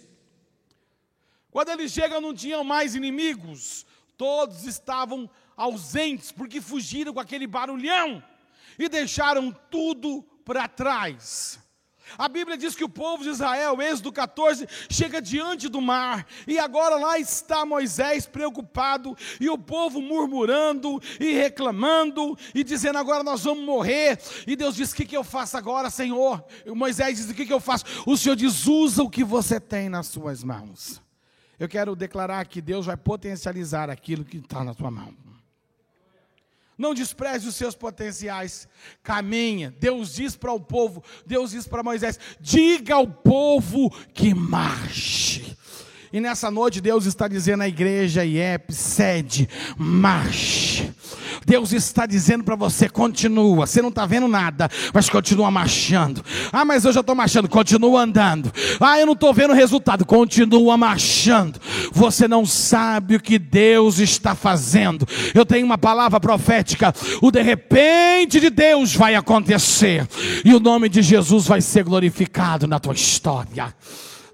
[1.51, 3.85] Quando eles chegam, não tinham mais inimigos,
[4.17, 8.23] todos estavam ausentes, porque fugiram com aquele barulhão
[8.77, 11.62] e deixaram tudo para trás.
[12.17, 16.59] A Bíblia diz que o povo de Israel, Êxodo 14, chega diante do mar, e
[16.59, 23.43] agora lá está Moisés preocupado, e o povo murmurando e reclamando, e dizendo: agora nós
[23.43, 24.19] vamos morrer.
[24.45, 26.43] E Deus diz: o que, que eu faço agora, Senhor?
[26.65, 27.85] E Moisés diz: o que, que eu faço?
[28.05, 31.01] O Senhor diz: usa o que você tem nas suas mãos.
[31.59, 35.22] Eu quero declarar que Deus vai potencializar aquilo que está na sua mão.
[36.83, 38.67] Não despreze os seus potenciais.
[39.01, 39.73] Caminha.
[39.79, 45.55] Deus diz para o povo, Deus diz para Moisés: diga ao povo que marche.
[46.11, 50.92] E nessa noite Deus está dizendo à igreja IEP, sede, marche.
[51.45, 53.65] Deus está dizendo para você: continua.
[53.65, 56.23] Você não está vendo nada, mas continua marchando.
[56.51, 57.49] Ah, mas eu já estou marchando.
[57.49, 58.51] Continua andando.
[58.79, 60.05] Ah, eu não estou vendo resultado.
[60.05, 61.59] Continua marchando.
[61.91, 65.07] Você não sabe o que Deus está fazendo.
[65.33, 66.93] Eu tenho uma palavra profética.
[67.21, 70.07] O de repente de Deus vai acontecer.
[70.43, 73.73] E o nome de Jesus vai ser glorificado na tua história.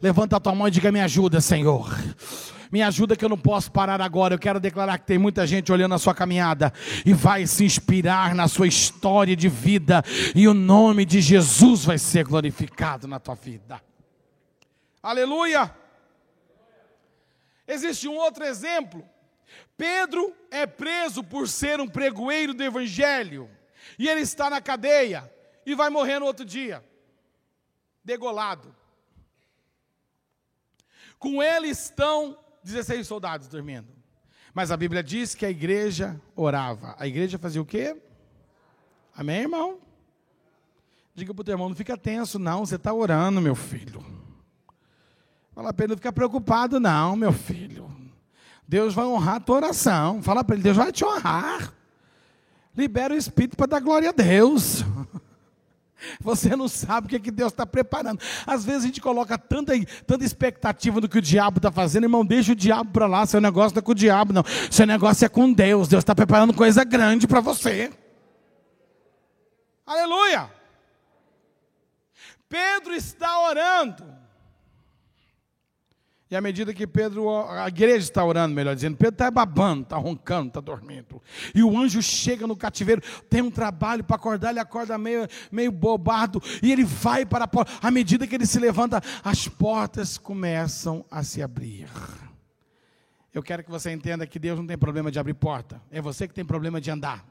[0.01, 1.93] Levanta a tua mão e diga: Me ajuda, Senhor.
[2.71, 4.35] Me ajuda que eu não posso parar agora.
[4.35, 6.71] Eu quero declarar que tem muita gente olhando a sua caminhada
[7.05, 10.03] e vai se inspirar na sua história de vida.
[10.35, 13.81] E o nome de Jesus vai ser glorificado na tua vida.
[15.01, 15.73] Aleluia!
[17.67, 19.07] Existe um outro exemplo.
[19.75, 23.49] Pedro é preso por ser um pregoeiro do evangelho.
[23.97, 25.31] E ele está na cadeia
[25.65, 26.83] e vai morrer no outro dia.
[28.03, 28.75] Degolado.
[31.17, 32.37] Com ele estão
[32.69, 33.87] 16 soldados dormindo.
[34.53, 36.95] Mas a Bíblia diz que a igreja orava.
[36.97, 37.95] A igreja fazia o quê?
[39.15, 39.79] Amém, irmão?
[41.13, 42.65] Diga para o teu irmão, não fica tenso, não.
[42.65, 44.03] Você está orando, meu filho.
[45.53, 47.91] Fala para ele, não fica preocupado, não, meu filho.
[48.67, 50.21] Deus vai honrar a tua oração.
[50.21, 51.73] Fala para ele, Deus vai te honrar.
[52.75, 54.85] Libera o Espírito para dar glória a Deus.
[56.21, 58.19] Você não sabe o que, é que Deus está preparando.
[58.45, 59.73] Às vezes a gente coloca tanta,
[60.05, 63.25] tanta expectativa do que o diabo está fazendo, irmão, deixa o diabo para lá.
[63.25, 64.43] Seu negócio não é com o diabo, não.
[64.71, 65.87] Seu negócio é com Deus.
[65.87, 67.91] Deus está preparando coisa grande para você.
[69.85, 70.49] Aleluia!
[72.47, 74.18] Pedro está orando.
[76.31, 79.97] E à medida que Pedro, a igreja está orando, melhor dizendo, Pedro está babando, está
[79.97, 81.19] roncando, está dormindo.
[81.55, 85.71] E o anjo chega no cativeiro, tem um trabalho para acordar, ele acorda meio, meio
[85.71, 87.71] bobado, e ele vai para a porta.
[87.81, 91.89] À medida que ele se levanta, as portas começam a se abrir.
[93.33, 96.27] Eu quero que você entenda que Deus não tem problema de abrir porta, é você
[96.27, 97.25] que tem problema de andar.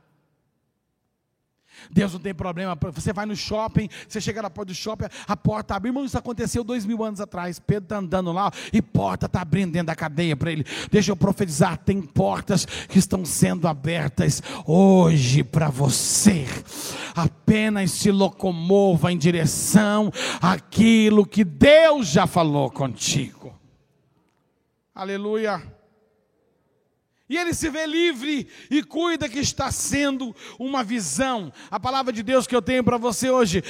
[1.90, 2.76] Deus não tem problema.
[2.92, 5.88] Você vai no shopping, você chega na porta do shopping, a porta abre.
[5.88, 7.58] Irmão, isso aconteceu dois mil anos atrás.
[7.58, 10.64] Pedro está andando lá e porta está abrindo dentro da cadeia para ele.
[10.90, 16.46] Deixa eu profetizar: tem portas que estão sendo abertas hoje para você.
[17.14, 23.54] Apenas se locomova em direção àquilo que Deus já falou contigo.
[24.94, 25.77] Aleluia.
[27.28, 31.52] E ele se vê livre e cuida que está sendo uma visão.
[31.70, 33.62] A palavra de Deus que eu tenho para você hoje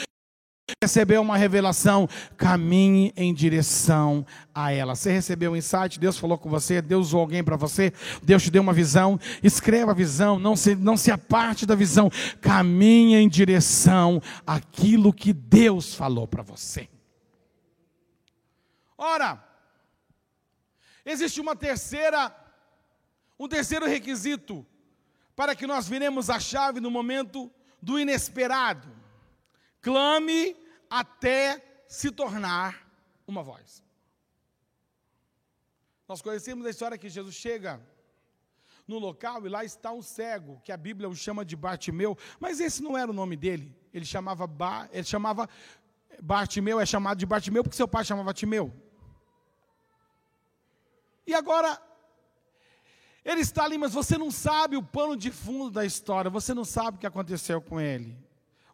[0.80, 4.94] recebeu uma revelação, caminhe em direção a ela.
[4.94, 7.92] Você recebeu um insight, Deus falou com você, Deus usou alguém para você,
[8.22, 12.10] Deus te deu uma visão, escreva a visão, não se, não se aparte da visão,
[12.40, 16.88] caminhe em direção àquilo que Deus falou para você.
[18.96, 19.42] Ora,
[21.04, 22.32] existe uma terceira
[23.38, 24.66] um terceiro requisito
[25.36, 28.88] para que nós viremos a chave no momento do inesperado:
[29.80, 30.56] clame
[30.90, 32.90] até se tornar
[33.26, 33.82] uma voz.
[36.08, 37.80] Nós conhecemos a história que Jesus chega
[38.86, 42.58] no local e lá está um cego, que a Bíblia o chama de Bartimeu, mas
[42.58, 43.76] esse não era o nome dele.
[43.92, 45.48] Ele chamava ba, ele chamava
[46.22, 48.72] Bartimeu, é chamado de Bartimeu porque seu pai chamava Timeu.
[51.26, 51.78] E agora
[53.24, 56.64] ele está ali, mas você não sabe o pano de fundo da história, você não
[56.64, 58.16] sabe o que aconteceu com ele.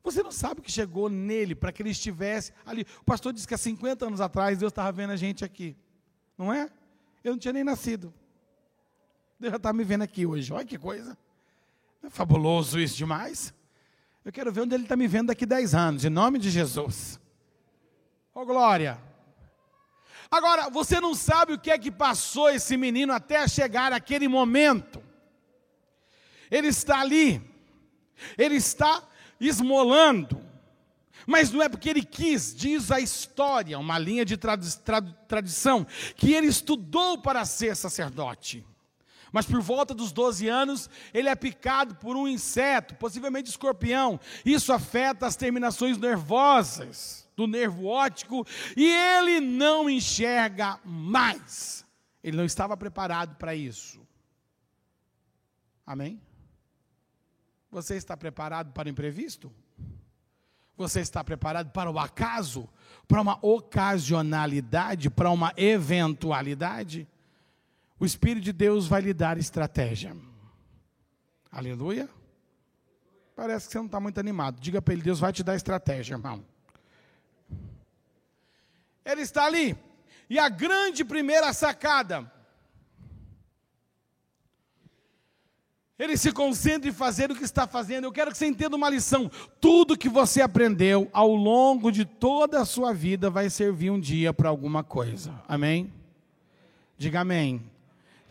[0.02, 2.86] Você não sabe o que chegou nele para que ele estivesse ali.
[3.00, 5.74] O pastor disse que há 50 anos atrás Deus estava vendo a gente aqui.
[6.36, 6.70] Não é?
[7.22, 8.12] Eu não tinha nem nascido.
[9.40, 10.52] Deus já está me vendo aqui hoje.
[10.52, 11.16] Olha que coisa.
[12.02, 13.54] É fabuloso isso demais.
[14.22, 17.18] Eu quero ver onde ele está me vendo daqui 10 anos, em nome de Jesus.
[18.34, 18.98] Oh, glória.
[20.30, 25.02] Agora, você não sabe o que é que passou esse menino até chegar aquele momento.
[26.50, 27.42] Ele está ali,
[28.36, 29.02] ele está
[29.40, 30.40] esmolando,
[31.26, 35.86] mas não é porque ele quis, diz a história, uma linha de trad trad tradição,
[36.16, 38.64] que ele estudou para ser sacerdote.
[39.32, 44.20] Mas por volta dos 12 anos, ele é picado por um inseto, possivelmente escorpião.
[44.44, 51.84] Isso afeta as terminações nervosas do nervo óptico e ele não enxerga mais.
[52.22, 54.00] Ele não estava preparado para isso.
[55.86, 56.20] Amém?
[57.70, 59.52] Você está preparado para o imprevisto?
[60.76, 62.68] Você está preparado para o acaso?
[63.06, 65.10] Para uma ocasionalidade?
[65.10, 67.06] Para uma eventualidade?
[67.98, 70.16] O Espírito de Deus vai lhe dar estratégia.
[71.50, 72.08] Aleluia.
[73.36, 74.60] Parece que você não está muito animado.
[74.60, 76.44] Diga para ele: Deus vai te dar estratégia, irmão.
[79.04, 79.76] Ele está ali.
[80.28, 82.32] E a grande primeira sacada
[85.96, 88.04] Ele se concentra em fazer o que está fazendo.
[88.04, 89.30] Eu quero que você entenda uma lição.
[89.60, 94.32] Tudo que você aprendeu ao longo de toda a sua vida vai servir um dia
[94.34, 95.32] para alguma coisa.
[95.46, 95.92] Amém?
[96.98, 97.62] Diga amém.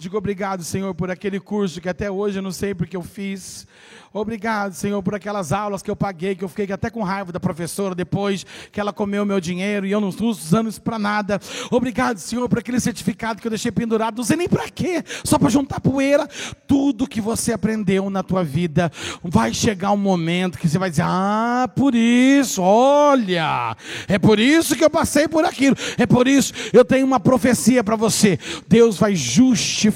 [0.03, 3.65] Diga obrigado, Senhor, por aquele curso que até hoje eu não sei porque eu fiz.
[4.11, 7.39] Obrigado, Senhor, por aquelas aulas que eu paguei, que eu fiquei até com raiva da
[7.39, 11.39] professora depois que ela comeu meu dinheiro e eu não estou usando isso para nada.
[11.71, 15.39] Obrigado, Senhor, por aquele certificado que eu deixei pendurado, não sei nem para quê, só
[15.39, 16.27] para juntar poeira.
[16.67, 18.91] Tudo que você aprendeu na tua vida,
[19.23, 23.75] vai chegar um momento que você vai dizer: Ah, por isso, olha,
[24.07, 27.83] é por isso que eu passei por aquilo, é por isso eu tenho uma profecia
[27.83, 28.37] para você.
[28.67, 29.92] Deus vai justificar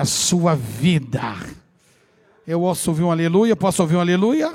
[0.00, 1.20] a sua vida.
[2.46, 3.56] Eu posso ouvir um aleluia?
[3.56, 4.52] Posso ouvir um aleluia?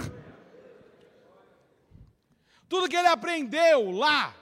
[2.68, 4.34] Tudo que ele aprendeu lá,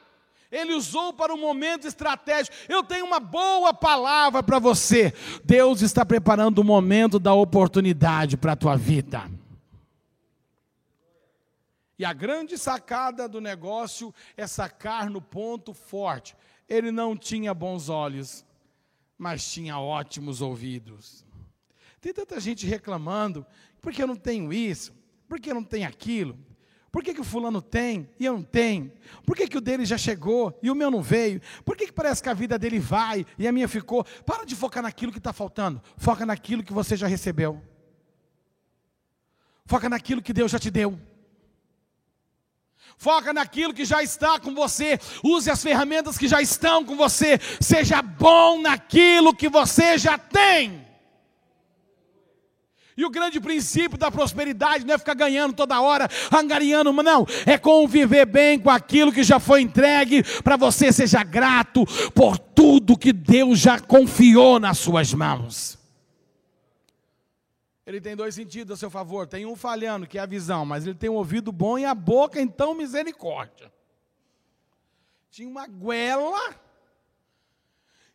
[0.51, 2.55] ele usou para um momento estratégico.
[2.67, 5.13] Eu tenho uma boa palavra para você.
[5.43, 9.29] Deus está preparando o momento da oportunidade para a tua vida.
[11.97, 16.35] E a grande sacada do negócio é sacar no ponto forte.
[16.67, 18.43] Ele não tinha bons olhos,
[19.17, 21.25] mas tinha ótimos ouvidos.
[22.01, 23.45] Tem tanta gente reclamando,
[23.81, 24.93] por que eu não tenho isso?
[25.27, 26.37] Por que eu não tenho aquilo?
[26.95, 28.89] Por que, que o fulano tem e eu não tenho?
[29.25, 31.41] Por que, que o dele já chegou e o meu não veio?
[31.65, 34.05] Por que, que parece que a vida dele vai e a minha ficou?
[34.25, 35.81] Para de focar naquilo que está faltando.
[35.97, 37.61] Foca naquilo que você já recebeu.
[39.65, 40.97] Foca naquilo que Deus já te deu.
[42.97, 44.99] Foca naquilo que já está com você.
[45.23, 47.39] Use as ferramentas que já estão com você.
[47.59, 50.85] Seja bom naquilo que você já tem.
[52.97, 57.27] E o grande princípio da prosperidade não é ficar ganhando toda hora, angariando, não.
[57.45, 62.97] É conviver bem com aquilo que já foi entregue, para você seja grato por tudo
[62.97, 65.84] que Deus já confiou nas suas mãos.
[67.85, 69.27] Ele tem dois sentidos a seu favor.
[69.27, 71.93] Tem um falhando, que é a visão, mas ele tem um ouvido bom e a
[71.93, 73.71] boca, então, misericórdia.
[75.29, 76.55] Tinha uma goela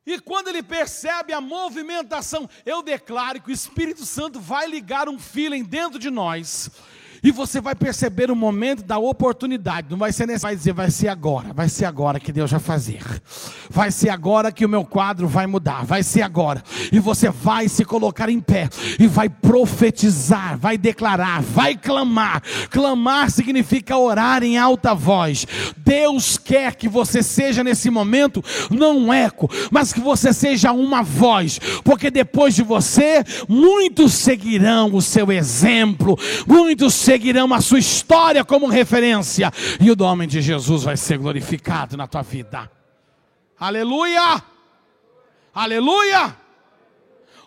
[0.04, 5.18] e quando ele percebe a movimentação, eu declaro que o Espírito Santo vai ligar um
[5.18, 6.70] feeling dentro de nós
[7.22, 9.88] e você vai perceber o momento da oportunidade.
[9.90, 12.60] Não vai ser nesse, vai dizer, vai ser agora, vai ser agora que Deus vai
[12.60, 13.00] fazer.
[13.68, 16.62] Vai ser agora que o meu quadro vai mudar, vai ser agora.
[16.92, 18.68] E você vai se colocar em pé
[18.98, 22.42] e vai profetizar, vai declarar, vai clamar.
[22.70, 25.46] Clamar significa orar em alta voz.
[25.76, 31.02] Deus quer que você seja nesse momento não um eco, mas que você seja uma
[31.02, 38.44] voz, porque depois de você, muitos seguirão o seu exemplo, muitos seguirão a sua história
[38.44, 39.50] como referência,
[39.80, 42.70] e o nome de Jesus vai ser glorificado na tua vida.
[43.58, 44.40] Aleluia!
[45.52, 46.36] Aleluia!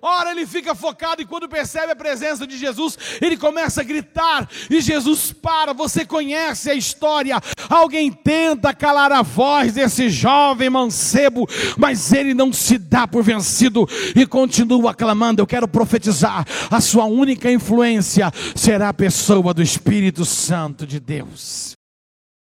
[0.05, 4.49] Ora, ele fica focado e quando percebe a presença de Jesus, ele começa a gritar
[4.69, 5.71] e Jesus para.
[5.71, 7.41] Você conhece a história.
[7.69, 11.47] Alguém tenta calar a voz desse jovem mancebo,
[11.77, 15.41] mas ele não se dá por vencido e continua clamando.
[15.41, 21.77] Eu quero profetizar: a sua única influência será a pessoa do Espírito Santo de Deus.